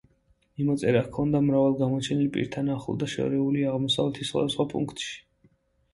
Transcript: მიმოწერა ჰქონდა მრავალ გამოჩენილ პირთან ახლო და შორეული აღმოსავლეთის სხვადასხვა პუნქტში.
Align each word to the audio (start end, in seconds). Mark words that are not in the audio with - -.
მიმოწერა 0.59 1.03
ჰქონდა 1.07 1.41
მრავალ 1.49 1.77
გამოჩენილ 1.83 2.31
პირთან 2.37 2.73
ახლო 2.79 2.97
და 3.05 3.11
შორეული 3.15 3.67
აღმოსავლეთის 3.75 4.33
სხვადასხვა 4.35 4.67
პუნქტში. 4.73 5.13